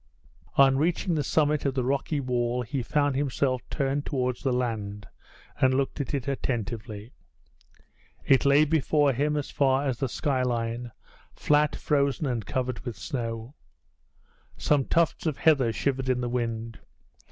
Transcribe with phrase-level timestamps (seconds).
[0.55, 5.05] On reaching the summit of the rocky wall he found himself turned towards the land,
[5.57, 7.11] and looked at it attentively.
[8.25, 10.91] It lay before him as far as the sky line,
[11.35, 13.53] flat, frozen, and covered with snow.
[14.57, 16.79] Some tufts of heather shivered in the wind.